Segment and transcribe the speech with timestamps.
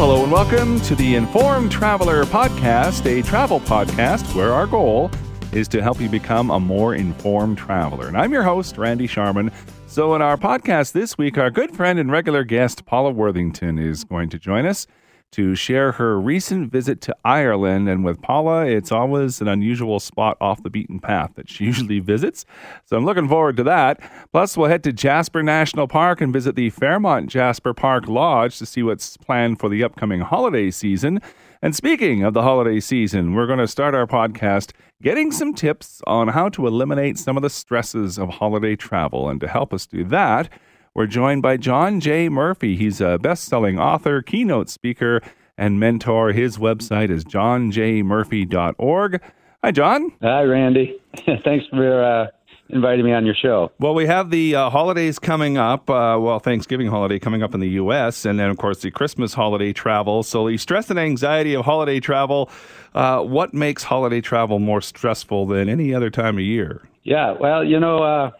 [0.00, 5.10] hello, and welcome to the Informed Traveler Podcast, a travel podcast where our goal
[5.52, 8.08] is to help you become a more informed traveler.
[8.08, 9.52] And I'm your host, Randy Sharman.
[9.88, 14.04] So, in our podcast this week, our good friend and regular guest, Paula Worthington, is
[14.04, 14.86] going to join us
[15.32, 17.88] to share her recent visit to Ireland.
[17.88, 22.00] And with Paula, it's always an unusual spot off the beaten path that she usually
[22.00, 22.44] visits.
[22.86, 24.00] So I'm looking forward to that.
[24.32, 28.66] Plus, we'll head to Jasper National Park and visit the Fairmont Jasper Park Lodge to
[28.66, 31.20] see what's planned for the upcoming holiday season.
[31.62, 36.00] And speaking of the holiday season, we're going to start our podcast getting some tips
[36.06, 39.28] on how to eliminate some of the stresses of holiday travel.
[39.28, 40.48] And to help us do that,
[40.94, 42.28] we're joined by John J.
[42.28, 42.76] Murphy.
[42.76, 45.20] He's a best selling author, keynote speaker,
[45.56, 46.32] and mentor.
[46.32, 49.22] His website is johnjmurphy.org.
[49.62, 50.12] Hi, John.
[50.22, 50.98] Hi, Randy.
[51.44, 52.26] Thanks for uh,
[52.70, 53.70] inviting me on your show.
[53.78, 55.88] Well, we have the uh, holidays coming up.
[55.88, 59.34] Uh, well, Thanksgiving holiday coming up in the U.S., and then, of course, the Christmas
[59.34, 60.22] holiday travel.
[60.22, 62.50] So, the stress and anxiety of holiday travel.
[62.94, 66.82] Uh, what makes holiday travel more stressful than any other time of year?
[67.04, 68.30] Yeah, well, you know, uh,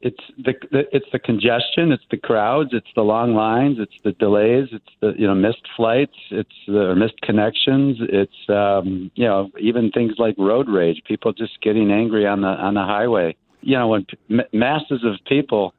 [0.00, 4.12] it's the, the it's the congestion, it's the crowds, it's the long lines, it's the
[4.12, 9.50] delays, it's the you know missed flights, it's the missed connections, it's um, you know
[9.58, 13.36] even things like road rage, people just getting angry on the on the highway.
[13.60, 15.74] You know when m- masses of people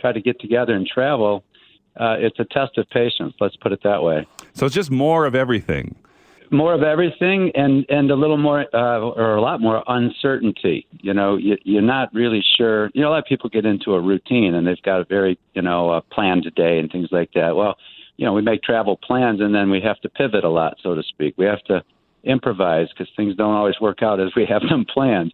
[0.00, 1.44] try to get together and travel,
[1.98, 3.34] uh, it's a test of patience.
[3.40, 4.26] Let's put it that way.
[4.54, 5.96] So it's just more of everything
[6.50, 10.86] more of everything and and a little more uh, or a lot more uncertainty.
[11.00, 12.90] You know you, you're not really sure.
[12.94, 15.38] You know a lot of people get into a routine and they've got a very
[15.54, 17.56] you know a plan today and things like that.
[17.56, 17.76] Well
[18.16, 20.94] you know we make travel plans and then we have to pivot a lot so
[20.94, 21.34] to speak.
[21.36, 21.82] We have to
[22.24, 25.32] improvise because things don't always work out as we have them planned.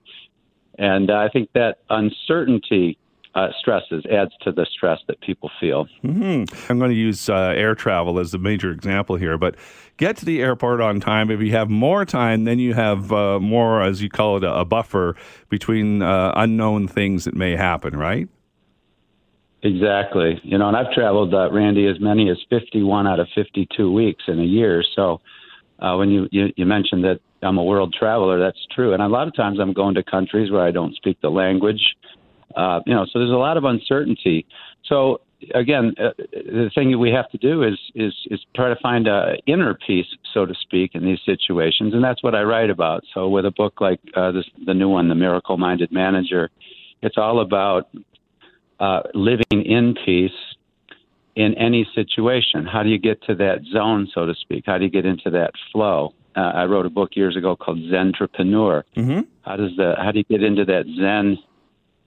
[0.79, 2.99] And uh, i think that uncertainty
[3.35, 5.87] uh, stresses adds to the stress that people feel.
[6.05, 6.71] Mm-hmm.
[6.71, 9.57] I'm going to use uh, air travel as a major example here, but
[9.97, 11.31] get to the airport on time.
[11.31, 14.61] If you have more time, then you have uh, more, as you call it, a,
[14.61, 15.17] a buffer
[15.49, 18.29] between uh, unknown things that may happen, right?
[19.63, 20.41] Exactly.
[20.45, 24.23] You know, and I've traveled, uh, Randy, as many as 51 out of 52 weeks
[24.29, 24.85] in a year.
[24.95, 25.21] So
[25.81, 28.93] uh, when you, you, you mentioned that I'm a world traveler, that's true.
[28.93, 31.81] And a lot of times I'm going to countries where I don't speak the language.
[32.57, 34.47] Uh, you know, so there's a lot of uncertainty.
[34.85, 35.21] So
[35.55, 39.07] again, uh, the thing that we have to do is is is try to find
[39.07, 43.05] a inner peace, so to speak, in these situations, and that's what I write about.
[43.13, 46.51] So with a book like uh, this, the new one, The Miracle Minded Manager,
[47.03, 47.89] it's all about
[48.81, 50.31] uh, living in peace
[51.37, 52.65] in any situation.
[52.65, 54.65] How do you get to that zone, so to speak?
[54.67, 56.15] How do you get into that flow?
[56.37, 58.83] Uh, I wrote a book years ago called Zentrepreneur.
[58.97, 59.21] Mm-hmm.
[59.43, 61.39] How does the how do you get into that Zen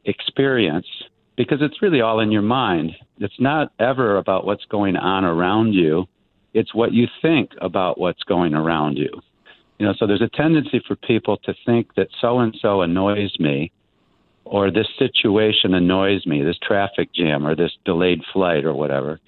[0.08, 0.88] experience
[1.36, 2.92] because it's really all in your mind.
[3.20, 6.06] It's not ever about what's going on around you.
[6.54, 9.10] It's what you think about what's going around you.
[9.78, 13.32] You know, so there's a tendency for people to think that so and so annoys
[13.40, 13.72] me
[14.44, 19.20] or this situation annoys me, this traffic jam or this delayed flight or whatever.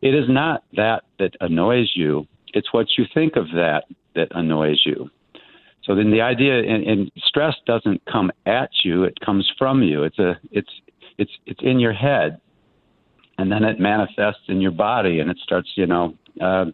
[0.00, 2.26] It is not that that annoys you.
[2.54, 5.10] It's what you think of that that annoys you.
[5.90, 10.04] So then the idea and, and stress doesn't come at you; it comes from you.
[10.04, 10.70] It's a it's
[11.18, 12.40] it's it's in your head,
[13.38, 16.14] and then it manifests in your body, and it starts you know.
[16.40, 16.66] Uh,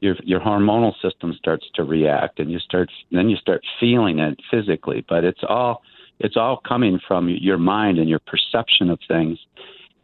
[0.00, 4.38] your your hormonal system starts to react and you start then you start feeling it
[4.50, 5.80] physically but it's all
[6.18, 9.38] it's all coming from your mind and your perception of things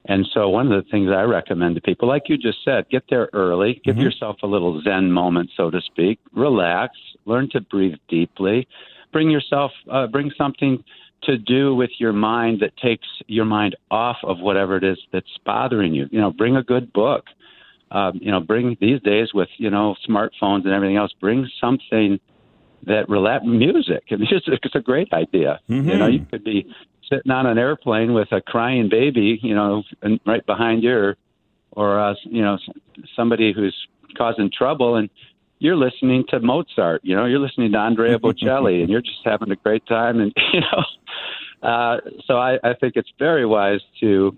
[0.06, 3.05] and so one of the things I recommend to people, like you just said, get
[3.11, 4.05] there early, give mm-hmm.
[4.05, 6.97] yourself a little Zen moment, so to speak, relax,
[7.27, 8.66] learn to breathe deeply,
[9.12, 10.83] bring yourself, uh, bring something
[11.25, 15.39] to do with your mind that takes your mind off of whatever it is that's
[15.44, 16.09] bothering you.
[16.10, 17.27] You know, bring a good book.
[17.93, 21.12] Um, you know, bring these days with you know smartphones and everything else.
[21.21, 22.21] Bring something
[22.87, 24.05] that relax music.
[24.10, 25.60] I mean, it's, it's a great idea.
[25.69, 25.89] Mm-hmm.
[25.89, 26.72] You know, you could be
[27.10, 29.82] sitting on an airplane with a crying baby, you know,
[30.24, 31.16] right behind you, or,
[31.72, 32.59] or uh, you know,
[33.15, 33.77] somebody who's
[34.16, 35.10] causing trouble, and
[35.59, 37.03] you're listening to Mozart.
[37.04, 40.21] You know, you're listening to Andrea Bocelli, and you're just having a great time.
[40.21, 44.36] And you know, uh, so I, I think it's very wise to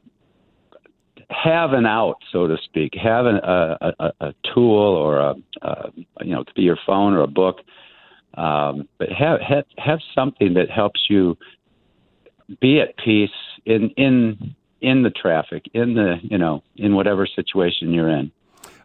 [1.31, 5.93] have an out, so to speak, have an, a, a, a tool or a, a
[6.23, 7.61] you know, it could be your phone or a book,
[8.35, 11.37] um, but have, have have something that helps you
[12.61, 13.31] be at peace
[13.65, 18.33] in in in the traffic, in the you know, in whatever situation you're in.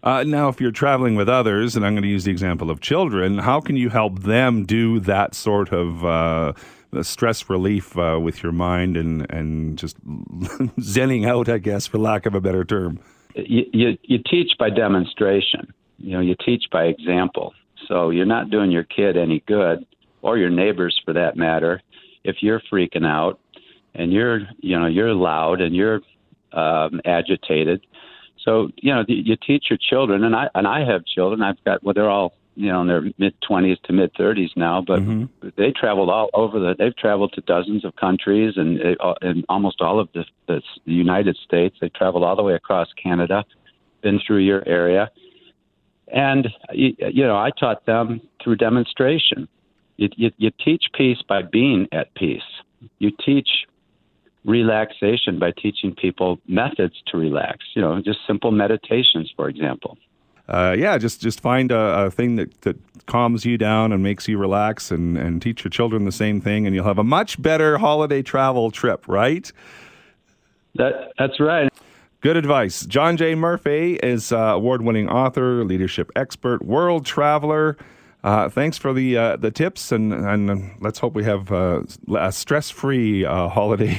[0.03, 2.79] Uh, now, if you're traveling with others, and I'm going to use the example of
[2.79, 6.53] children, how can you help them do that sort of uh,
[7.01, 9.97] stress relief uh, with your mind and and just
[10.79, 12.99] zenning out, I guess, for lack of a better term?
[13.35, 15.73] You, you, you teach by demonstration.
[15.97, 17.53] you know, you teach by example.
[17.87, 19.85] So you're not doing your kid any good,
[20.21, 21.81] or your neighbors for that matter,
[22.23, 23.39] if you're freaking out
[23.93, 26.01] and you're, you know, you're loud and you're
[26.53, 27.85] um, agitated.
[28.43, 31.41] So you know, you teach your children, and I and I have children.
[31.41, 34.81] I've got well, they're all you know in their mid twenties to mid thirties now,
[34.85, 35.49] but mm-hmm.
[35.57, 36.73] they traveled all over the.
[36.77, 41.37] They've traveled to dozens of countries and uh, in almost all of the, the United
[41.43, 41.75] States.
[41.81, 43.43] They traveled all the way across Canada,
[44.01, 45.11] been through your area,
[46.07, 49.49] and you, you know I taught them through demonstration.
[49.97, 52.43] You, you, you teach peace by being at peace.
[52.99, 53.49] You teach
[54.45, 57.59] relaxation by teaching people methods to relax.
[57.75, 59.97] You know, just simple meditations, for example.
[60.47, 64.29] Uh, yeah, just just find a, a, thing that, that calms you down and makes
[64.29, 67.41] you relax, and, and teach your children the same thing, and you'll have a much
[67.41, 69.51] better holiday travel trip, right?
[70.75, 71.69] That that's right.
[72.21, 72.85] Good advice.
[72.85, 73.35] John J.
[73.35, 77.77] Murphy is uh, award-winning author, leadership expert, world traveler.
[78.27, 81.81] Uh, thanks for the uh, the tips, and and let's hope we have uh,
[82.17, 83.97] a stress free uh, holiday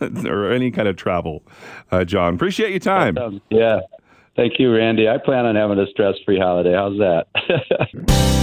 [0.26, 1.42] or any kind of travel.
[1.90, 3.40] Uh, John, appreciate your time.
[3.48, 3.80] yeah,
[4.36, 5.08] thank you, Randy.
[5.08, 6.74] I plan on having a stress free holiday.
[6.74, 8.36] How's that?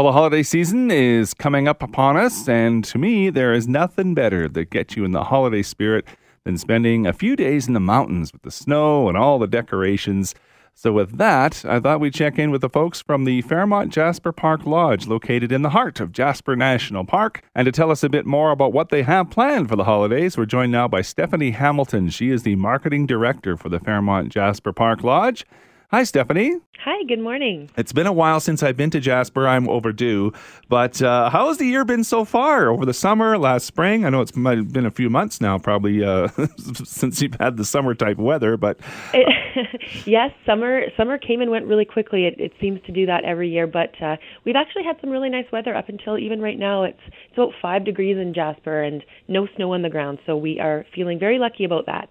[0.00, 4.14] Well, the holiday season is coming up upon us, and to me, there is nothing
[4.14, 6.06] better that gets you in the holiday spirit
[6.44, 10.34] than spending a few days in the mountains with the snow and all the decorations.
[10.72, 14.32] So, with that, I thought we'd check in with the folks from the Fairmont Jasper
[14.32, 17.42] Park Lodge, located in the heart of Jasper National Park.
[17.54, 20.38] And to tell us a bit more about what they have planned for the holidays,
[20.38, 22.08] we're joined now by Stephanie Hamilton.
[22.08, 25.44] She is the marketing director for the Fairmont Jasper Park Lodge.
[25.92, 26.54] Hi, Stephanie.
[26.84, 27.68] Hi, good morning.
[27.76, 29.48] It's been a while since I've been to Jasper.
[29.48, 30.32] I'm overdue.
[30.68, 32.68] But uh, how has the year been so far?
[32.68, 34.04] Over the summer, last spring?
[34.04, 36.28] I know it's been a few months now, probably uh,
[36.84, 38.56] since you've had the summer type weather.
[38.56, 38.78] But
[39.12, 39.26] it,
[40.06, 42.24] yes, summer summer came and went really quickly.
[42.26, 43.66] It, it seems to do that every year.
[43.66, 44.14] But uh,
[44.44, 46.84] we've actually had some really nice weather up until even right now.
[46.84, 50.20] It's it's about five degrees in Jasper and no snow on the ground.
[50.24, 52.10] So we are feeling very lucky about that.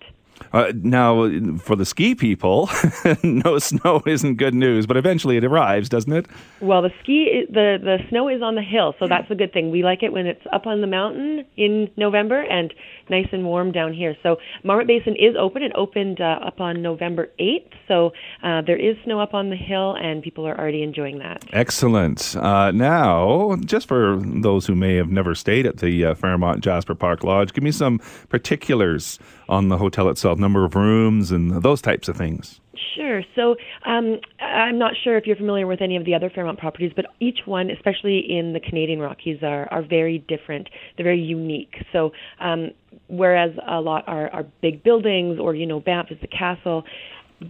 [0.52, 2.70] Uh, now, for the ski people,
[3.24, 6.26] no snow isn't good news, but eventually it arrives, doesn't it?
[6.62, 9.72] Well, the ski, the the snow is on the hill, so that's a good thing.
[9.72, 12.74] We like it when it's up on the mountain in November and
[13.10, 14.16] nice and warm down here.
[14.24, 15.64] So Marmot Basin is open.
[15.64, 18.12] It opened uh, up on November 8th, so
[18.44, 21.44] uh, there is snow up on the hill, and people are already enjoying that.
[21.54, 22.36] Excellent.
[22.36, 26.96] Uh, now, just for those who may have never stayed at the uh, Fairmont Jasper
[26.96, 28.00] Park Lodge, give me some
[28.30, 32.60] particulars on the hotel itself, number of rooms, and those types of things.
[32.96, 33.22] Sure.
[33.36, 33.56] So
[33.86, 37.06] um, I'm not sure if you're familiar with any of the other Fairmont properties, but
[37.20, 40.70] each one, especially in the Canadian Rockies, are, are very different.
[40.96, 41.76] They're very unique.
[41.94, 42.72] So um,
[43.08, 46.84] whereas a lot are, are big buildings or, you know, Banff is the castle,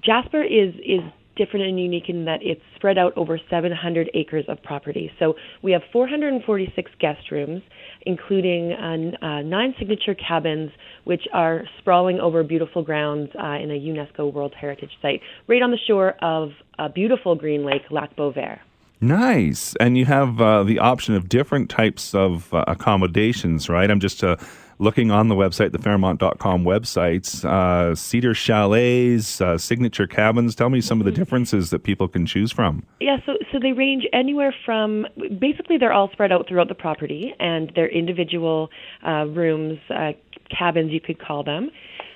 [0.03, 1.01] Jasper is, is
[1.39, 5.09] different and unique in that it's spread out over 700 acres of property.
[5.17, 7.63] So we have 446 guest rooms,
[8.05, 10.71] including uh, uh, nine signature cabins,
[11.05, 15.71] which are sprawling over beautiful grounds uh, in a UNESCO World Heritage Site, right on
[15.71, 18.59] the shore of a beautiful green lake, Lac Beauvert.
[19.01, 19.75] Nice.
[19.79, 23.89] And you have uh, the option of different types of uh, accommodations, right?
[23.89, 24.35] I'm just uh,
[24.79, 30.55] looking on the website, the Fairmont.com websites, uh, cedar chalets, uh, signature cabins.
[30.55, 31.21] Tell me some of the mm-hmm.
[31.21, 32.83] differences that people can choose from.
[32.99, 35.05] Yeah, so so they range anywhere from
[35.39, 38.69] basically they're all spread out throughout the property, and they're individual
[39.05, 40.13] uh, rooms, uh,
[40.57, 41.69] cabins you could call them.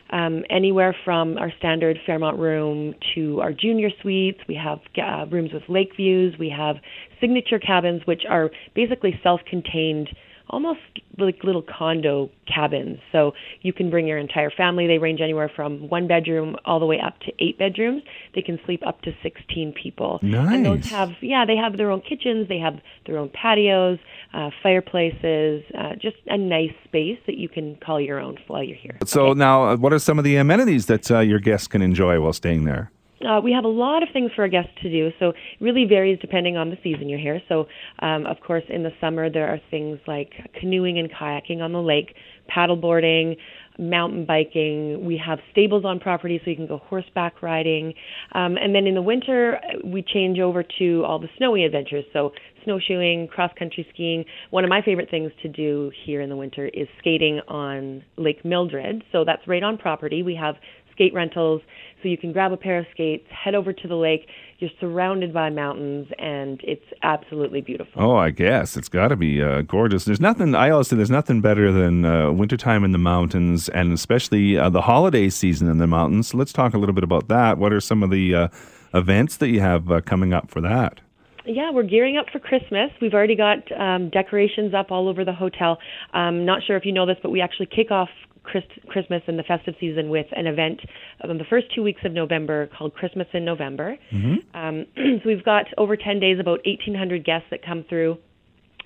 [0.09, 4.39] Um, anywhere from our standard Fairmont room to our junior suites.
[4.47, 6.35] We have uh, rooms with lake views.
[6.37, 6.75] We have
[7.19, 10.09] signature cabins, which are basically self contained
[10.53, 10.79] almost
[11.17, 12.99] like little condo cabins.
[13.11, 14.85] So you can bring your entire family.
[14.85, 18.03] They range anywhere from one bedroom all the way up to eight bedrooms.
[18.35, 20.19] They can sleep up to 16 people.
[20.21, 20.53] Nice.
[20.53, 23.97] And those have, yeah, they have their own kitchens, they have their own patios,
[24.33, 28.77] uh, fireplaces, uh, just a nice space that you can call your own while you're
[28.77, 28.97] here.
[29.05, 29.39] So okay.
[29.39, 32.33] now, uh, what are some of the amenities that uh, your guests can enjoy while
[32.33, 32.91] staying there?
[33.27, 35.85] Uh, we have a lot of things for our guests to do, so it really
[35.85, 37.41] varies depending on the season you're here.
[37.47, 37.67] So,
[37.99, 41.81] um, of course, in the summer there are things like canoeing and kayaking on the
[41.81, 42.15] lake,
[42.53, 43.37] paddleboarding,
[43.79, 45.05] mountain biking.
[45.05, 47.93] We have stables on property, so you can go horseback riding.
[48.33, 52.05] Um, and then in the winter, we change over to all the snowy adventures.
[52.13, 52.31] So
[52.65, 54.25] snowshoeing, cross country skiing.
[54.51, 58.43] One of my favorite things to do here in the winter is skating on Lake
[58.45, 59.03] Mildred.
[59.11, 60.23] So that's right on property.
[60.23, 60.55] We have
[60.91, 61.61] skate rentals.
[62.03, 64.27] So you can grab a pair of skates, head over to the lake.
[64.59, 67.93] You're surrounded by mountains, and it's absolutely beautiful.
[67.95, 70.03] Oh, I guess it's got to be uh, gorgeous.
[70.03, 70.53] There's nothing.
[70.53, 74.69] I always say there's nothing better than uh, wintertime in the mountains, and especially uh,
[74.69, 76.27] the holiday season in the mountains.
[76.27, 77.57] So let's talk a little bit about that.
[77.57, 78.47] What are some of the uh,
[78.93, 80.99] events that you have uh, coming up for that?
[81.45, 82.91] Yeah, we're gearing up for Christmas.
[83.01, 85.77] We've already got um, decorations up all over the hotel.
[86.13, 88.09] Um, not sure if you know this, but we actually kick off
[88.43, 90.79] Christmas and the festive season with an event
[91.27, 93.97] on the first two weeks of November called Christmas in November.
[94.13, 94.57] Mm-hmm.
[94.57, 98.17] Um, so we've got over 10 days, about 1,800 guests that come through.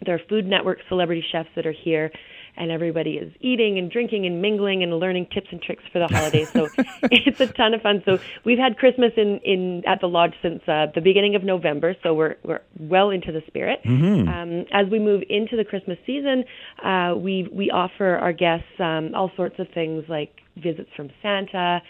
[0.05, 2.11] There are Food Network celebrity chefs that are here
[2.57, 6.07] and everybody is eating and drinking and mingling and learning tips and tricks for the
[6.15, 6.49] holidays.
[6.49, 6.67] So
[7.03, 8.01] it's a ton of fun.
[8.05, 11.95] So we've had Christmas in, in at the lodge since uh, the beginning of November.
[12.03, 13.79] So we're we're well into the spirit.
[13.83, 14.27] Mm-hmm.
[14.27, 16.43] Um, as we move into the Christmas season,
[16.83, 21.81] uh, we we offer our guests um, all sorts of things like visits from Santa,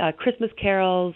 [0.00, 1.14] uh, Christmas carols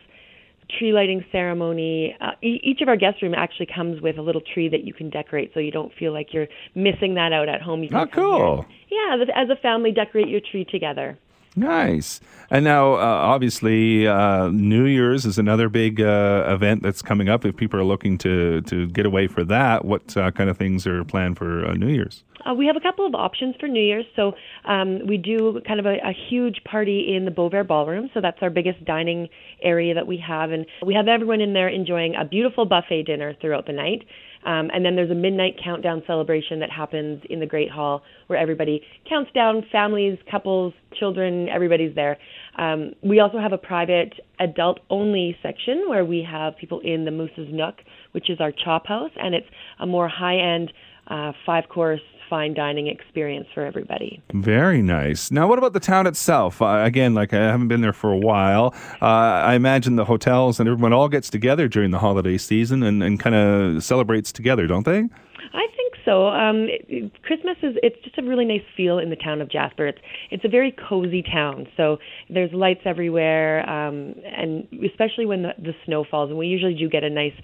[0.79, 2.17] tree lighting ceremony.
[2.21, 4.93] Uh, e- each of our guest room actually comes with a little tree that you
[4.93, 7.83] can decorate, so you don't feel like you're missing that out at home.
[7.83, 8.67] You can oh, cool!
[9.07, 11.19] Yeah, as a family, decorate your tree together.
[11.57, 12.21] Nice.
[12.51, 17.47] And now, uh, obviously, uh, New Year's is another big uh, event that's coming up.
[17.47, 20.87] If people are looking to, to get away for that, what uh, kind of things
[20.87, 22.25] are planned for uh, New Year's?
[22.45, 24.05] Uh, we have a couple of options for New Year's.
[24.15, 24.35] So
[24.67, 28.11] um, we do kind of a, a huge party in the Beauvert Ballroom.
[28.13, 29.29] So that's our biggest dining
[29.63, 33.35] area that we have, and we have everyone in there enjoying a beautiful buffet dinner
[33.41, 34.07] throughout the night.
[34.47, 38.39] Um, and then there's a midnight countdown celebration that happens in the Great Hall where
[38.39, 42.17] everybody counts down, families, couples, children, everybody's there.
[42.57, 47.11] Um, we also have a private adult only section where we have people in the
[47.11, 47.75] Moose's Nook,
[48.13, 49.47] which is our chop house, and it's
[49.81, 50.73] a more high end
[51.09, 54.23] uh, five course fine dining experience for everybody.
[54.33, 55.31] Very nice.
[55.31, 56.61] Now, what about the town itself?
[56.61, 58.75] Uh, again, like I haven't been there for a while.
[59.01, 63.03] Uh, I imagine the hotels and everyone all gets together during the holiday season and,
[63.03, 65.09] and kind of celebrates together, don't they?
[65.53, 66.29] I think so.
[66.29, 69.87] Um, it, Christmas is it's just a really nice feel in the town of Jasper.
[69.87, 69.99] It's
[70.31, 71.67] it's a very cozy town.
[71.77, 76.75] So there's lights everywhere, um, and especially when the, the snow falls, and we usually
[76.75, 77.35] do get a nice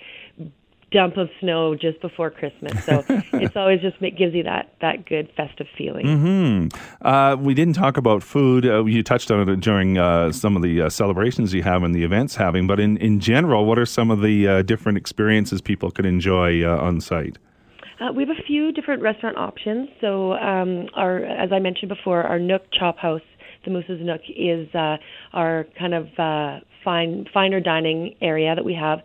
[0.93, 2.85] dump of snow just before Christmas.
[2.85, 6.07] So it's always just it gives you that that good festive feeling.
[6.07, 7.07] Mm-hmm.
[7.07, 8.67] Uh, we didn't talk about food.
[8.67, 11.95] Uh, you touched on it during uh, some of the uh, celebrations you have and
[11.95, 12.67] the events having.
[12.67, 16.63] But in in general, what are some of the uh, different experiences people could enjoy
[16.65, 17.39] uh, on site?
[18.17, 19.89] we have a few different restaurant options.
[20.01, 23.23] So, um, our, as I mentioned before, our Nook Chop House,
[23.65, 24.69] the Moose's Nook, is
[25.33, 26.09] our kind of
[26.83, 29.01] fine finer dining area that we have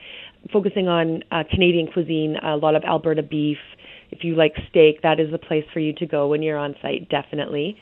[0.52, 3.58] focusing on uh, Canadian cuisine, a lot of Alberta beef.
[4.12, 6.76] If you like steak, that is the place for you to go when you're on
[6.82, 7.78] site, definitely.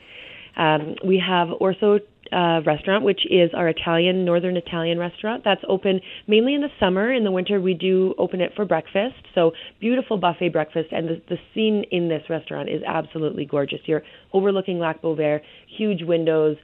[0.56, 2.00] Um, we have Orso
[2.32, 5.44] uh, restaurant, which is our Italian, Northern Italian restaurant.
[5.44, 7.12] That's open mainly in the summer.
[7.12, 9.14] In the winter, we do open it for breakfast.
[9.34, 13.80] So beautiful buffet breakfast, and the, the scene in this restaurant is absolutely gorgeous.
[13.84, 15.42] You're overlooking Lac Beauvert,
[15.76, 16.56] huge windows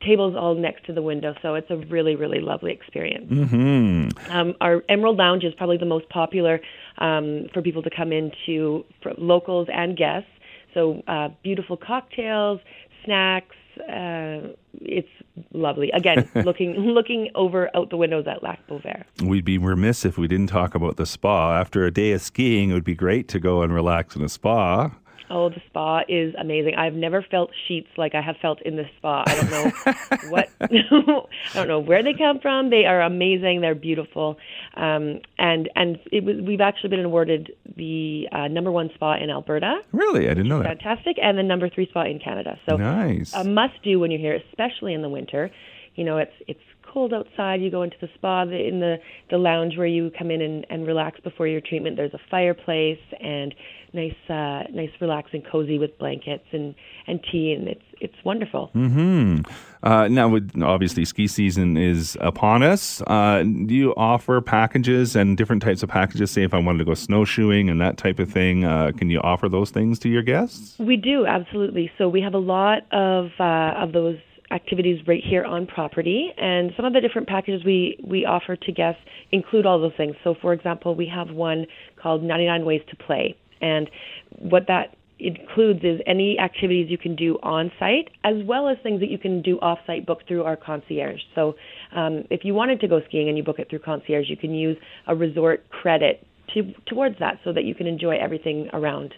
[0.00, 3.30] tables all next to the window, so it's a really, really lovely experience.
[3.30, 4.30] Mm-hmm.
[4.30, 6.60] Um, our Emerald Lounge is probably the most popular
[6.98, 10.30] um, for people to come into, for locals and guests.
[10.74, 12.60] So uh, beautiful cocktails,
[13.04, 13.56] snacks.
[13.80, 15.08] Uh, it's
[15.52, 15.90] lovely.
[15.92, 19.04] Again, looking looking over out the windows at Lac Beauvert.
[19.22, 21.58] We'd be remiss if we didn't talk about the spa.
[21.58, 24.28] After a day of skiing, it would be great to go and relax in a
[24.28, 24.90] spa.
[25.30, 26.74] Oh, the spa is amazing.
[26.76, 29.24] I've never felt sheets like I have felt in this spa.
[29.26, 29.92] I don't know
[30.30, 32.70] what, I don't know where they come from.
[32.70, 33.60] They are amazing.
[33.60, 34.38] They're beautiful,
[34.74, 39.30] um, and and it was, we've actually been awarded the uh, number one spa in
[39.30, 39.80] Alberta.
[39.92, 40.78] Really, I didn't know that.
[40.80, 42.58] Fantastic, and the number three spa in Canada.
[42.68, 43.32] So nice.
[43.34, 45.50] A must do when you're here, especially in the winter.
[45.94, 46.60] You know, it's it's
[46.98, 47.62] cold outside.
[47.62, 48.96] You go into the spa the, in the
[49.30, 51.96] the lounge where you come in and, and relax before your treatment.
[51.96, 53.54] There's a fireplace and
[53.92, 56.74] nice, uh, nice, relaxing, cozy with blankets and
[57.06, 58.70] and tea, and it's it's wonderful.
[58.72, 59.40] Hmm.
[59.80, 63.00] Uh, now, with, obviously, ski season is upon us.
[63.06, 66.32] Uh, do you offer packages and different types of packages?
[66.32, 69.20] Say, if I wanted to go snowshoeing and that type of thing, uh, can you
[69.20, 70.76] offer those things to your guests?
[70.80, 71.92] We do absolutely.
[71.96, 74.18] So we have a lot of uh, of those
[74.50, 76.30] activities right here on property.
[76.36, 79.00] And some of the different packages we we offer to guests
[79.32, 80.14] include all those things.
[80.24, 81.66] So for example we have one
[82.00, 83.36] called 99 ways to play.
[83.60, 83.90] And
[84.38, 89.00] what that includes is any activities you can do on site as well as things
[89.00, 91.20] that you can do off site book through our concierge.
[91.34, 91.54] So
[91.94, 94.54] um, if you wanted to go skiing and you book it through concierge, you can
[94.54, 94.76] use
[95.06, 96.24] a resort credit
[96.54, 99.12] to, towards that so that you can enjoy everything around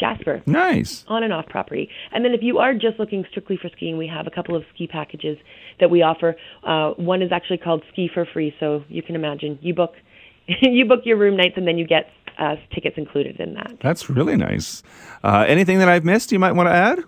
[0.00, 0.42] Jasper.
[0.46, 1.04] Nice.
[1.08, 1.88] On and off property.
[2.10, 4.64] And then if you are just looking strictly for skiing, we have a couple of
[4.74, 5.36] ski packages
[5.78, 6.36] that we offer.
[6.66, 9.92] Uh, one is actually called Ski for Free, so you can imagine you book
[10.62, 13.76] you book your room nights and then you get uh, tickets included in that.
[13.80, 14.82] That's really nice.
[15.22, 17.00] Uh, anything that I've missed you might want to add?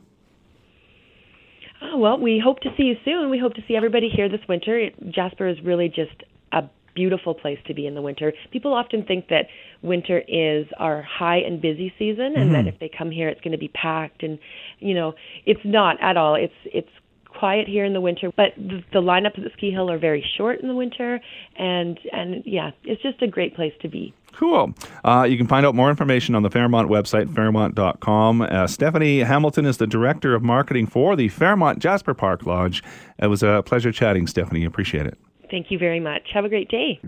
[1.84, 3.30] Oh, well, we hope to see you soon.
[3.30, 4.78] We hope to see everybody here this winter.
[4.78, 6.22] It, Jasper is really just
[6.52, 6.62] a
[6.94, 8.32] beautiful place to be in the winter.
[8.50, 9.46] People often think that
[9.82, 12.52] winter is our high and busy season and mm-hmm.
[12.52, 14.38] that if they come here it's going to be packed and
[14.78, 15.14] you know,
[15.46, 16.34] it's not at all.
[16.34, 16.88] It's it's
[17.28, 20.24] quiet here in the winter, but the, the lineups at the ski hill are very
[20.36, 21.20] short in the winter
[21.56, 24.14] and and yeah, it's just a great place to be.
[24.32, 24.74] Cool.
[25.04, 28.42] Uh, you can find out more information on the Fairmont website, fairmont.com.
[28.42, 32.82] Uh, Stephanie Hamilton is the Director of Marketing for the Fairmont Jasper Park Lodge.
[33.18, 34.64] It was a pleasure chatting, Stephanie.
[34.64, 35.18] Appreciate it.
[35.52, 36.30] Thank you very much.
[36.32, 36.98] Have a great day.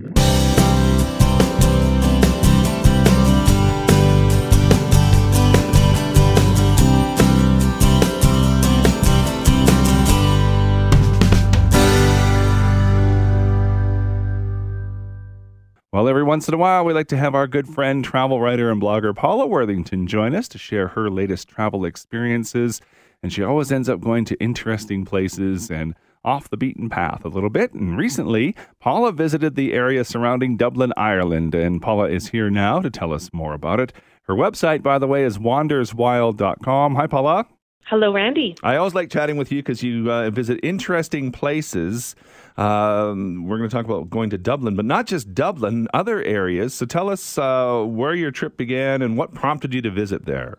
[15.91, 18.71] Well, every once in a while, we like to have our good friend, travel writer,
[18.71, 22.83] and blogger Paula Worthington join us to share her latest travel experiences.
[23.23, 27.29] And she always ends up going to interesting places and off the beaten path a
[27.29, 27.73] little bit.
[27.73, 32.91] And recently, Paula visited the area surrounding Dublin, Ireland, and Paula is here now to
[32.91, 33.93] tell us more about it.
[34.23, 36.95] Her website, by the way, is wanderswild.com.
[36.95, 37.47] Hi, Paula.
[37.87, 38.57] Hello, Randy.
[38.63, 42.17] I always like chatting with you because you uh, visit interesting places.
[42.57, 46.73] Um, we're going to talk about going to Dublin, but not just Dublin, other areas.
[46.73, 50.57] So tell us uh, where your trip began and what prompted you to visit there.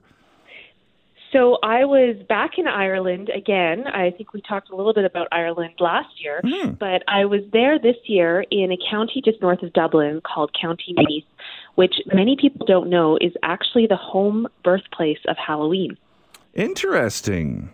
[1.36, 3.88] So I was back in Ireland again.
[3.88, 6.80] I think we talked a little bit about Ireland last year, mm.
[6.80, 10.96] but I was there this year in a county just north of Dublin called County
[10.96, 11.25] Meath,
[11.75, 15.98] which many people don't know is actually the home birthplace of Halloween.
[16.54, 17.70] Interesting.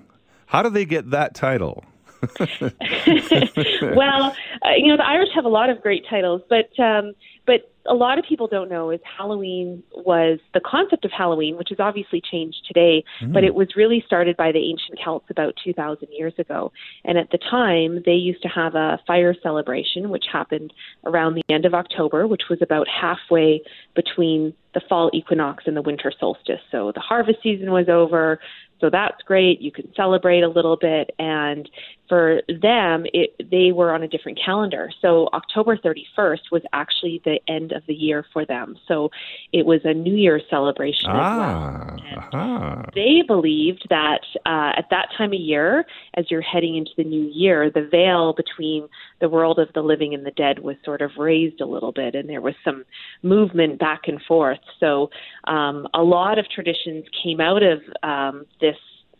[0.47, 1.85] How do they get that title?
[2.39, 7.13] well, uh, you know, the Irish have a lot of great titles, but um,
[7.45, 11.69] but a lot of people don't know is Halloween was the concept of Halloween, which
[11.69, 13.33] has obviously changed today, mm.
[13.33, 16.71] but it was really started by the ancient Celts about 2,000 years ago.
[17.03, 20.73] And at the time, they used to have a fire celebration, which happened
[21.05, 23.63] around the end of October, which was about halfway
[23.95, 26.61] between the fall equinox and the winter solstice.
[26.71, 28.39] So the harvest season was over,
[28.79, 29.61] so that's great.
[29.61, 31.11] You can celebrate a little bit.
[31.19, 31.69] And
[32.11, 34.91] for them, it, they were on a different calendar.
[35.01, 38.75] So October 31st was actually the end of the year for them.
[38.85, 39.11] So
[39.53, 42.49] it was a New Year's celebration ah, as well.
[42.49, 42.83] Uh-huh.
[42.93, 47.31] They believed that uh, at that time of year, as you're heading into the new
[47.33, 48.89] year, the veil between
[49.21, 52.13] the world of the living and the dead was sort of raised a little bit,
[52.13, 52.83] and there was some
[53.23, 54.59] movement back and forth.
[54.81, 55.11] So
[55.45, 58.75] um, a lot of traditions came out of um, this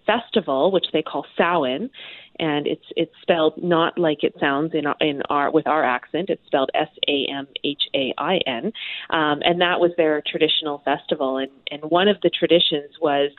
[0.06, 1.89] festival, which they call Samhain,
[2.41, 6.30] and it's it's spelled not like it sounds in in our with our accent.
[6.30, 8.73] It's spelled S A M H A I N,
[9.12, 11.38] um, and that was their traditional festival.
[11.38, 13.32] And and one of the traditions was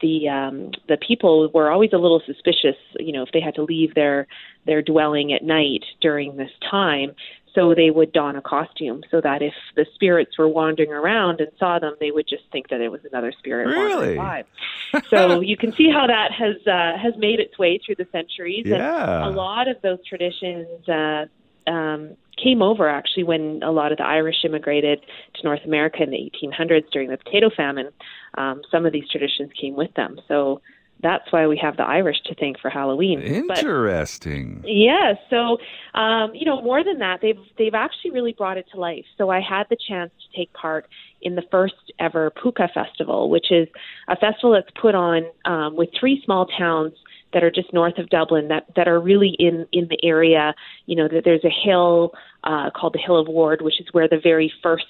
[0.00, 3.62] the um, the people were always a little suspicious, you know, if they had to
[3.62, 4.26] leave their
[4.66, 7.14] their dwelling at night during this time.
[7.54, 11.50] So they would don a costume so that if the spirits were wandering around and
[11.58, 14.16] saw them, they would just think that it was another spirit really?
[14.16, 14.44] wandering by.
[15.10, 18.66] so you can see how that has uh, has made its way through the centuries.
[18.66, 19.26] Yeah.
[19.26, 21.26] And a lot of those traditions uh,
[21.66, 25.00] um, came over actually when a lot of the Irish immigrated
[25.34, 27.88] to North America in the 1800s during the potato famine.
[28.38, 30.20] Um, some of these traditions came with them.
[30.28, 30.60] So
[31.02, 33.20] that's why we have the Irish to thank for Halloween.
[33.20, 34.60] Interesting.
[34.60, 35.14] But, yeah.
[35.28, 35.58] So,
[35.98, 39.04] um, you know, more than that, they've they've actually really brought it to life.
[39.18, 40.86] So I had the chance to take part
[41.22, 43.68] in the first ever Púca Festival, which is
[44.08, 46.92] a festival that's put on um, with three small towns
[47.32, 50.54] that are just north of Dublin that that are really in in the area.
[50.86, 52.12] You know, that there's a hill
[52.44, 54.84] uh, called the Hill of Ward, which is where the very first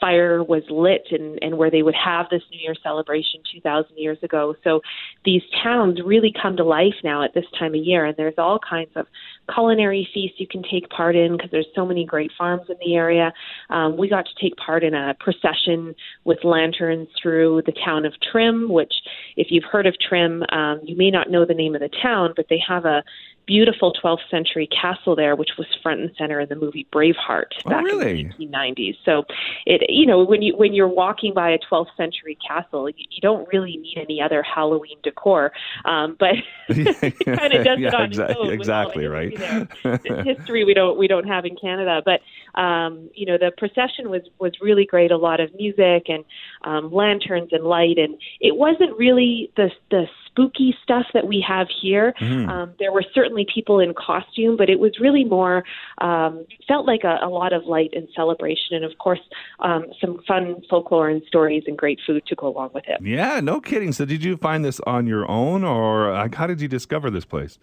[0.00, 4.18] fire was lit and, and where they would have this New Year celebration 2,000 years
[4.22, 4.54] ago.
[4.64, 4.80] So
[5.24, 8.58] these towns really come to life now at this time of year, and there's all
[8.58, 9.06] kinds of
[9.52, 12.94] culinary feasts you can take part in because there's so many great farms in the
[12.94, 13.32] area.
[13.70, 18.12] Um, we got to take part in a procession with lanterns through the town of
[18.32, 18.92] Trim, which,
[19.36, 22.32] if you've heard of Trim, um, you may not know the name of the town,
[22.36, 23.02] but they have a
[23.46, 27.70] beautiful 12th century castle there, which was front and center in the movie Braveheart Oh,
[27.70, 28.20] back really?
[28.20, 28.96] in the 1990s.
[29.04, 29.24] So,
[29.66, 33.20] it you know when you when you're walking by a 12th century castle, you, you
[33.20, 35.52] don't really need any other Halloween decor,
[35.84, 36.34] um, but
[36.68, 38.26] it kind of does Yeah, it on its own.
[38.28, 39.38] with all the exactly, right?
[39.82, 42.20] history history we don't we don't have in Canada, but
[42.60, 45.10] um, you know the procession was was really great.
[45.10, 46.24] A lot of music and
[46.64, 51.66] um, lanterns and light, and it wasn't really the the spooky stuff that we have
[51.80, 52.14] here.
[52.20, 52.48] Mhm.
[52.48, 55.64] Um, there were certainly people in costume, but it was really more
[55.98, 59.20] um, felt like a, a lot of light and celebration, and of course
[59.60, 63.00] um, some fun folklore and stories and great food to go along with it.
[63.00, 63.92] Yeah, no kidding.
[63.92, 67.58] So, did you find this on your own, or how did you discover this place?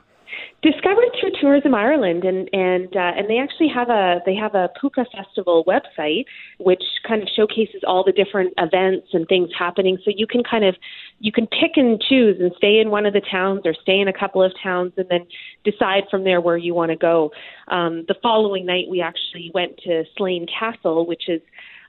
[0.61, 4.69] Discovered through Tourism Ireland, and and uh, and they actually have a they have a
[4.81, 6.25] Púca Festival website,
[6.57, 9.97] which kind of showcases all the different events and things happening.
[10.05, 10.75] So you can kind of
[11.19, 14.07] you can pick and choose and stay in one of the towns or stay in
[14.07, 15.27] a couple of towns, and then
[15.65, 17.31] decide from there where you want to go.
[17.67, 21.41] Um, the following night, we actually went to Slane Castle, which is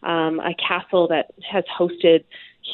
[0.02, 2.24] um, a castle that has hosted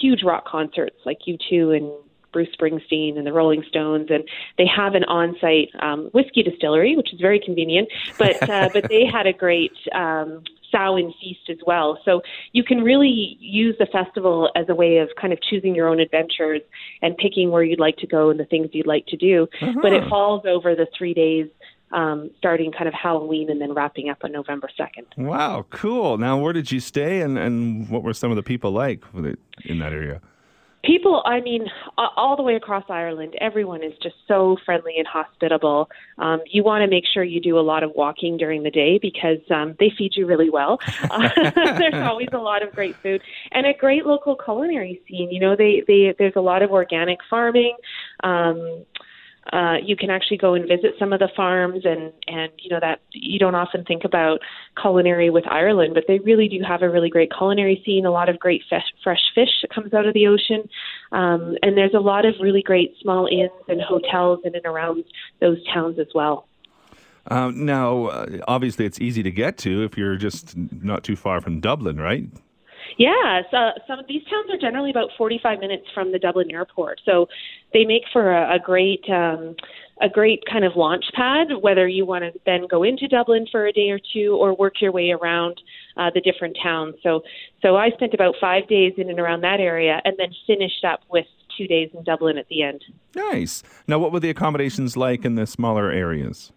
[0.00, 1.92] huge rock concerts like U2 and
[2.32, 4.24] Bruce Springsteen and the Rolling Stones, and
[4.58, 7.88] they have an on-site um, whiskey distillery, which is very convenient.
[8.18, 11.98] But uh, but they had a great um, Samhain feast as well.
[12.04, 15.88] So you can really use the festival as a way of kind of choosing your
[15.88, 16.62] own adventures
[17.02, 19.48] and picking where you'd like to go and the things you'd like to do.
[19.82, 21.48] But it falls over the three days.
[21.92, 25.26] Um, starting kind of Halloween and then wrapping up on November 2nd.
[25.26, 26.18] Wow, cool.
[26.18, 29.02] Now, where did you stay, and, and what were some of the people like
[29.64, 30.20] in that area?
[30.82, 31.66] People, I mean,
[31.98, 35.90] all the way across Ireland, everyone is just so friendly and hospitable.
[36.18, 38.98] Um, you want to make sure you do a lot of walking during the day
[38.98, 40.78] because um, they feed you really well.
[41.10, 43.20] Uh, there's always a lot of great food
[43.52, 45.30] and a great local culinary scene.
[45.30, 47.76] You know, they, they there's a lot of organic farming.
[48.24, 48.86] Um,
[49.52, 52.78] uh, you can actually go and visit some of the farms and and you know
[52.80, 54.40] that you don't often think about
[54.80, 58.06] culinary with Ireland, but they really do have a really great culinary scene.
[58.06, 60.68] A lot of great fresh fresh fish that comes out of the ocean,
[61.12, 65.04] um, and there's a lot of really great small inns and hotels in and around
[65.40, 66.46] those towns as well.
[67.26, 71.40] Um, now, uh, obviously, it's easy to get to if you're just not too far
[71.40, 72.24] from Dublin, right?
[72.98, 77.00] Yeah, so some of these towns are generally about 45 minutes from the Dublin airport,
[77.04, 77.28] so
[77.72, 79.56] they make for a, a great um,
[80.02, 81.48] a great kind of launch pad.
[81.60, 84.80] Whether you want to then go into Dublin for a day or two, or work
[84.80, 85.60] your way around
[85.96, 86.94] uh, the different towns.
[87.02, 87.22] So,
[87.62, 91.00] so I spent about five days in and around that area, and then finished up
[91.10, 92.84] with two days in Dublin at the end.
[93.14, 93.62] Nice.
[93.86, 96.52] Now, what were the accommodations like in the smaller areas?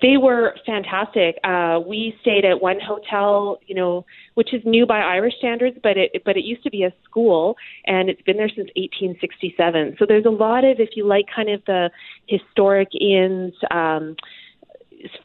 [0.00, 1.38] They were fantastic.
[1.44, 4.04] Uh, we stayed at one hotel, you know,
[4.34, 7.56] which is new by Irish standards, but it but it used to be a school,
[7.86, 9.96] and it's been there since 1867.
[9.98, 11.90] So there's a lot of, if you like, kind of the
[12.26, 13.54] historic inns.
[13.70, 14.16] Um,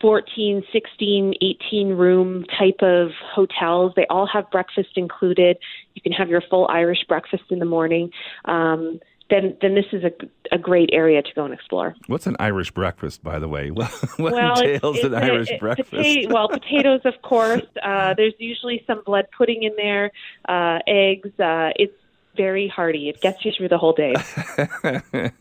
[0.01, 3.93] 14, 16, 18 room type of hotels.
[3.95, 5.57] They all have breakfast included.
[5.95, 8.11] You can have your full Irish breakfast in the morning.
[8.43, 10.11] Um, then, then this is a,
[10.51, 11.95] a great area to go and explore.
[12.07, 13.69] What's an Irish breakfast, by the way?
[13.71, 15.91] what well, entails it's, an a- Irish it- breakfast?
[15.91, 17.61] pota- well, potatoes, of course.
[17.83, 20.11] Uh, there's usually some blood pudding in there,
[20.47, 21.29] uh, eggs.
[21.39, 21.93] Uh, it's
[22.35, 23.09] very hearty.
[23.09, 24.15] It gets you through the whole day.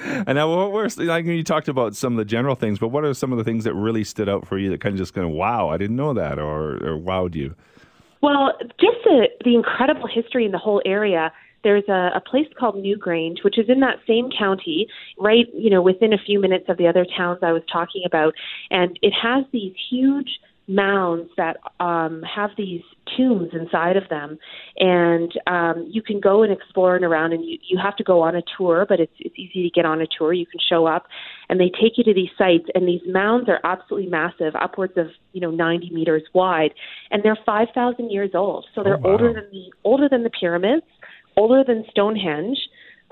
[0.00, 3.04] and now, what were like you talked about some of the general things, but what
[3.04, 5.16] are some of the things that really stood out for you that kind of just
[5.16, 7.56] of wow, I didn't know that, or or wowed you?
[8.22, 11.32] Well, just the the incredible history in the whole area.
[11.64, 14.86] There's a, a place called Newgrange, which is in that same county,
[15.18, 18.34] right, you know, within a few minutes of the other towns I was talking about,
[18.70, 20.38] and it has these huge
[20.68, 22.82] mounds that um, have these
[23.16, 24.38] tombs inside of them,
[24.76, 28.20] and um, you can go and explore and around, and you, you have to go
[28.20, 30.32] on a tour, but it's it's easy to get on a tour.
[30.32, 31.06] You can show up,
[31.48, 35.06] and they take you to these sites, and these mounds are absolutely massive, upwards of
[35.32, 36.74] you know 90 meters wide,
[37.10, 39.12] and they're 5,000 years old, so they're wow.
[39.12, 40.86] older than the older than the pyramids,
[41.36, 42.58] older than Stonehenge,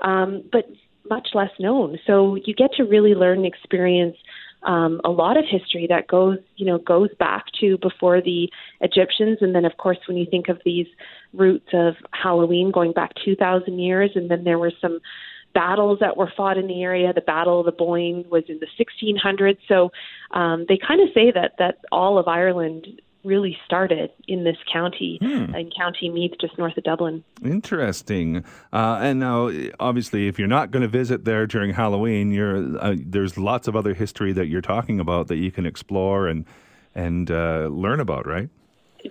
[0.01, 0.65] um, but
[1.09, 1.97] much less known.
[2.07, 4.17] So you get to really learn and experience
[4.63, 8.49] um, a lot of history that goes, you know, goes back to before the
[8.81, 10.87] Egyptians, and then of course when you think of these
[11.33, 14.99] roots of Halloween going back 2,000 years, and then there were some
[15.53, 17.13] battles that were fought in the area.
[17.13, 19.91] The Battle of the Boyne was in the 1600s, so
[20.31, 22.87] um, they kind of say that that all of Ireland
[23.25, 27.23] really started in this county, in County Meath, just north of Dublin.
[27.43, 28.45] Interesting.
[28.71, 32.95] Uh, and now, obviously, if you're not going to visit there during Halloween, you're uh,
[32.97, 36.45] there's lots of other history that you're talking about that you can explore and
[36.93, 38.49] and uh, learn about, right?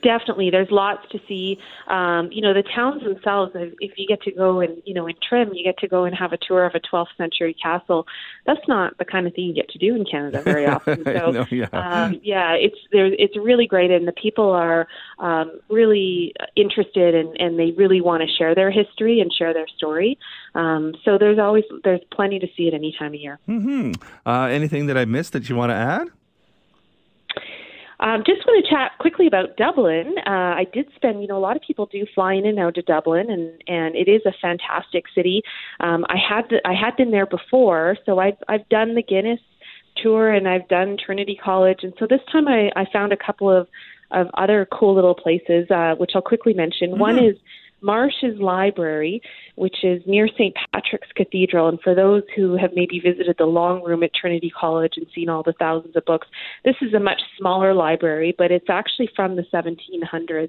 [0.02, 0.50] Definitely.
[0.50, 1.58] There's lots to see.
[1.88, 3.52] Um, you know, the towns themselves.
[3.54, 6.14] If you get to go and you know in Trim, you get to go and
[6.14, 8.06] have a tour of a 12th century castle.
[8.46, 11.04] That's not the kind of thing you get to do in Canada very often.
[11.04, 11.68] So know, yeah.
[11.72, 13.06] Um, yeah, it's there.
[13.06, 14.86] It's really great, and the people are
[15.18, 19.68] um, really interested, and, and they really want to share their history and share their
[19.76, 20.18] story.
[20.54, 23.38] Um, so there's always there's plenty to see at any time of year.
[23.48, 23.92] Mm-hmm.
[24.26, 26.08] Uh, anything that I missed that you want to add?
[28.00, 30.14] Um, just want to chat quickly about Dublin.
[30.26, 32.74] Uh, I did spend, you know, a lot of people do fly in and out
[32.74, 35.42] to Dublin, and and it is a fantastic city.
[35.80, 39.40] Um, I had I had been there before, so I've I've done the Guinness
[40.02, 43.50] tour and I've done Trinity College, and so this time I I found a couple
[43.50, 43.68] of
[44.10, 46.90] of other cool little places, uh, which I'll quickly mention.
[46.90, 47.00] Mm-hmm.
[47.00, 47.36] One is
[47.84, 49.20] Marsh's Library,
[49.56, 50.56] which is near St.
[50.72, 51.68] Patrick's Cathedral.
[51.68, 55.28] And for those who have maybe visited the long room at Trinity College and seen
[55.28, 56.26] all the thousands of books,
[56.64, 60.48] this is a much smaller library, but it's actually from the 1700s.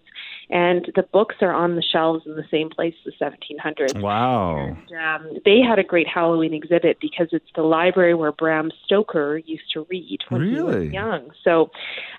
[0.50, 4.02] And the books are on the shelves in the same place the 1700s.
[4.02, 4.78] Wow.
[4.90, 9.38] And, um, they had a great Halloween exhibit because it's the library where Bram Stoker
[9.46, 10.56] used to read when really?
[10.56, 11.32] he was young.
[11.44, 11.70] So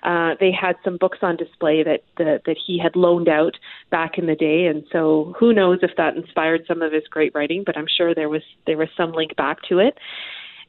[0.03, 3.55] uh, they had some books on display that, that, that he had loaned out
[3.89, 4.67] back in the day.
[4.67, 5.06] And so
[5.37, 8.29] who knows if that inspired some some of his great writing, but I'm sure there
[8.29, 9.97] was there was some link back to it.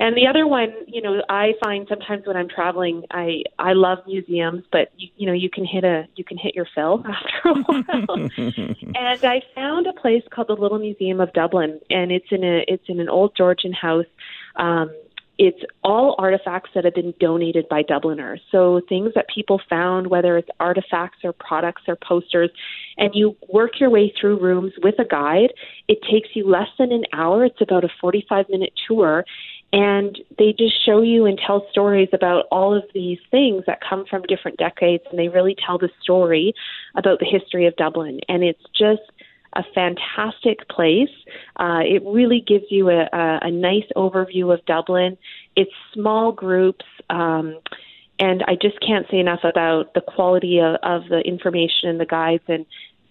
[0.00, 3.98] And the other one, you know, I find sometimes when I'm traveling, I I love
[4.06, 7.04] museums, but you, you know, you can hit a you can hit your fill
[7.44, 8.30] after a while.
[8.36, 12.64] and I found a place called the Little Museum of Dublin, and it's in a
[12.68, 14.06] it's in an old Georgian house.
[14.56, 14.90] Um,
[15.38, 18.40] it's all artifacts that have been donated by Dubliners.
[18.50, 22.50] So things that people found, whether it's artifacts or products or posters,
[22.96, 25.52] and you work your way through rooms with a guide.
[25.86, 27.44] It takes you less than an hour.
[27.44, 29.24] It's about a 45 minute tour.
[29.72, 34.06] And they just show you and tell stories about all of these things that come
[34.08, 35.04] from different decades.
[35.10, 36.54] And they really tell the story
[36.96, 38.20] about the history of Dublin.
[38.28, 39.02] And it's just
[39.58, 41.14] a fantastic place.
[41.56, 45.18] Uh, it really gives you a, a, a nice overview of Dublin.
[45.56, 46.86] It's small groups.
[47.10, 47.58] Um,
[48.20, 52.06] and I just can't say enough about the quality of, of the information and the
[52.06, 52.44] guides.
[52.46, 52.64] And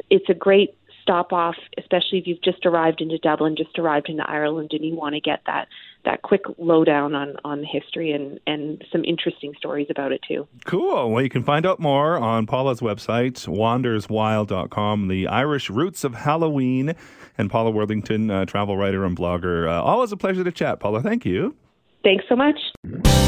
[0.10, 0.74] it's a great
[1.08, 4.93] stop off, especially if you've just arrived into Dublin, just arrived into Ireland, and you
[4.93, 5.70] want to get that
[6.04, 10.48] that quick lowdown on on history and and some interesting stories about it too.
[10.65, 11.12] Cool.
[11.12, 16.93] Well, you can find out more on Paula's website, wanderswild.com, the Irish roots of Halloween,
[17.38, 19.70] and Paula Worthington, uh, travel writer and blogger.
[19.70, 21.02] Uh, always a pleasure to chat, Paula.
[21.02, 21.56] Thank you.
[22.04, 23.27] Thanks so much.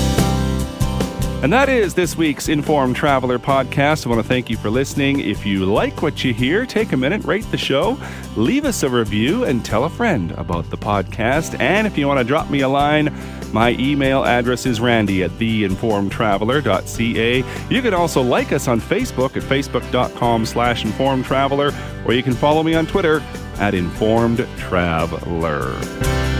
[1.41, 4.05] And that is this week's Informed Traveler podcast.
[4.05, 5.21] I want to thank you for listening.
[5.21, 7.97] If you like what you hear, take a minute, rate the show,
[8.35, 11.57] leave us a review, and tell a friend about the podcast.
[11.61, 13.17] And if you want to drop me a line,
[13.53, 17.73] my email address is randy at theinformedtraveler.ca.
[17.73, 22.63] You can also like us on Facebook at facebook.com slash informedtraveler, or you can follow
[22.63, 23.21] me on Twitter
[23.59, 26.38] at informedtraveler.